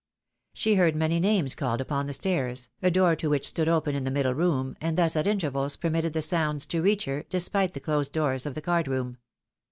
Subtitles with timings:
[0.53, 4.03] She heard many names called upon the stairs, a door to which stood open in
[4.03, 7.79] the middle room, and thus at intervals permitted the sounds to reach her, despite the
[7.81, 9.17] closed doors of the card room.